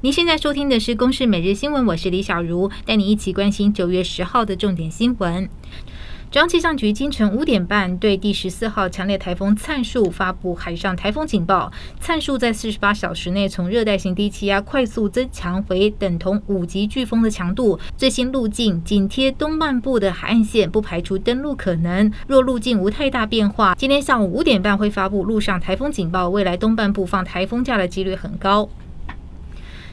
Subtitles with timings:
[0.00, 5.48] 您现在收听的是《公视每日新闻》，我是李小茹，带你一起关心九月十号的重点新闻。
[6.30, 11.72] 中央气象局今晨五点半对第十四号强烈台风灿树发布海上台风警报。
[11.98, 22.08] 灿树在四十八小时内从热带型低气压快速增强为等同五级飓风的强度，最新路径紧贴东半部的海岸线，不排除登陆可能。
[22.28, 26.28] 若路径无太大变化，今天下午五点半会发布陆上台风警报。
[26.28, 28.68] 未来东半部放台风假的几率很高。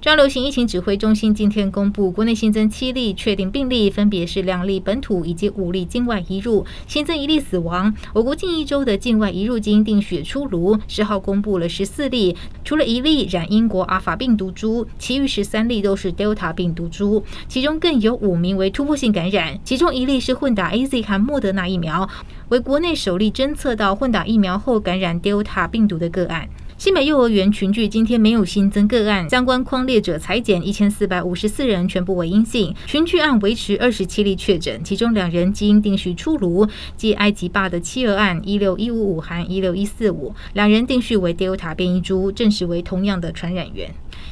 [0.00, 7.94] 中央流行疫情指挥中心今天公布，国内新增七例确定病例，分别是两例本土以及五例境外移入，新增一例死亡。
[8.14, 22.08] 我国近一周的境外移入基因定序出炉，十号公布了十四例，除了一例染英国阿法病毒株，其余十三例都是 Delta 病毒株，其中更有五名为突破性感染，其中一例是混打 AZ 和莫德纳疫苗，
[22.48, 26.48] 为国内首例侦测到混打疫苗后感染 Delta 病毒的个案。
[26.80, 32.74] 新北幼儿园群聚今天没有新增个案，相关框列者裁减一千四百五十四人，全部为阴性。
[32.86, 43.90] 群聚案维持二十七例确诊，其中两人基因定序出炉，即埃及坝的妻儿案一六一五五含一六一四五，两人定序为 Delta 变异株，证实为同样的传染源。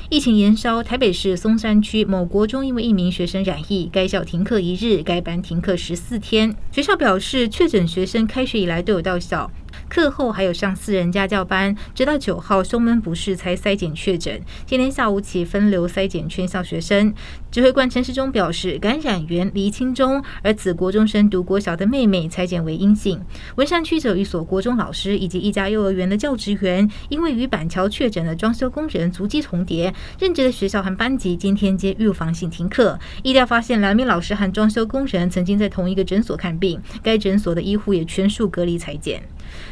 [0.09, 6.57] 疫情延烧，台北市松山区某国中因为一名学生染疫，该校停课一日，该班停课十四天。
[6.73, 9.51] 学校表示，确诊学生开学以来都有到校。
[9.89, 14.41] 课后还有上私人家教班，直到九号胸闷不适才筛检确诊。
[14.67, 17.13] 今天下午起分流筛检全校学生。
[17.51, 23.21] 指挥官陈时中表示，感染源离清中，而此国中生读国小的妹妹采检为阴性。
[23.57, 32.99] 文山区有一所国中老师以及一家幼儿园的教职员，因为与板桥确诊的装修工人足迹重叠，任职的学校和班级今天皆预防性停课。
[33.23, 39.23] 医疗发现两名老师和装修工人曾经在同一个诊所看病，该诊所的医护也全数隔离采检。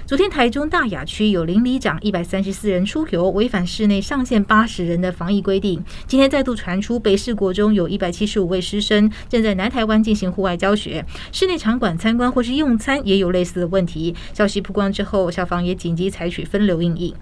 [0.06, 5.82] 昨天台中大雅区有邻里长一百三十四人出游，违反室内上限八十人的防疫规定。
[6.06, 14.14] 今天再度传出北市国中有一百七十五位师生正在南台湾进行户外教学，室内场馆参观或是用餐也有类似的问题。
[14.32, 17.14] 消息曝光之后，校方也紧急采取分流应应。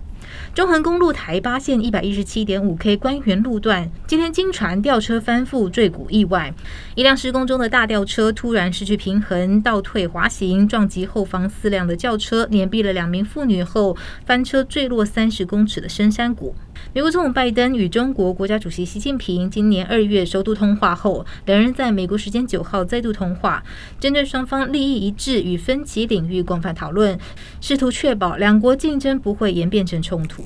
[0.55, 6.55] 中横公路台八线一百一十七点五 K 关元路段，今天经传吊车翻覆坠谷意外，
[6.95, 16.55] 一辆施工中的大吊车突然失去平衡，倒退滑行，撞击后方四辆的轿车，碾毙了两名妇女后翻车坠落三十公尺的深山谷。
[16.93, 23.63] 美国总统拜登与中国国家主席习近平今年二月首度通话后，两人在美国时间九号再度通话，
[23.99, 27.19] 针对双方利益一致与分歧领域广泛讨论，
[27.61, 30.43] 试图确保两国竞争不会演变成冲突。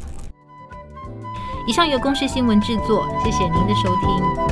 [1.66, 4.47] 以上由公视新闻制作，谢谢您的收听。